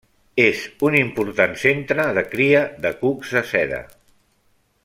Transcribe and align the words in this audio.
És 0.43 0.61
un 0.87 0.97
important 1.01 1.53
centre 1.65 2.07
de 2.19 2.25
cria 2.33 2.65
de 2.87 2.95
cucs 3.05 3.39
de 3.39 3.47
seda. 3.55 3.87